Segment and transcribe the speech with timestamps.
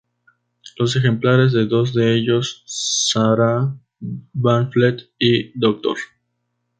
[0.79, 5.95] Los ejemplares de dos de ellos, 'Sarah Van Fleet' y 'Dr.